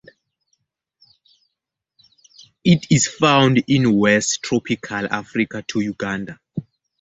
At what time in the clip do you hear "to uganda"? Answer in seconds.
5.67-6.39